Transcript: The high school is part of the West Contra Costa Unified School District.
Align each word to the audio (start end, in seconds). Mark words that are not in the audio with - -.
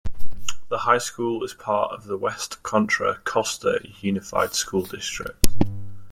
The 0.69 0.79
high 0.79 0.97
school 0.97 1.43
is 1.43 1.53
part 1.53 1.91
of 1.91 2.05
the 2.05 2.17
West 2.17 2.63
Contra 2.63 3.19
Costa 3.23 3.81
Unified 4.01 4.55
School 4.55 4.81
District. 4.81 5.37